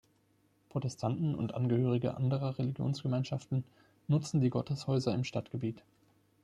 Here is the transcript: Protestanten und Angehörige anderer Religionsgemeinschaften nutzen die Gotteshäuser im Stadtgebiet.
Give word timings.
Protestanten 0.69 1.35
und 1.35 1.53
Angehörige 1.53 2.15
anderer 2.17 2.57
Religionsgemeinschaften 2.57 3.63
nutzen 4.07 4.41
die 4.41 4.49
Gotteshäuser 4.49 5.13
im 5.13 5.23
Stadtgebiet. 5.23 5.83